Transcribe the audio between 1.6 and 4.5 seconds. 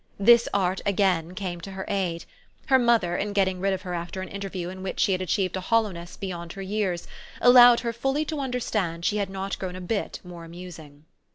to her aid: her mother, in getting rid of her after an